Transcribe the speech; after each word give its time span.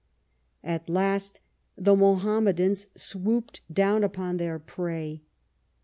At 0.63 0.89
last 0.89 1.41
the 1.77 1.95
Mohammedans 1.95 2.87
swooped 2.95 3.61
down 3.71 4.03
upon 4.03 4.37
their 4.37 4.57
prey. 4.57 5.21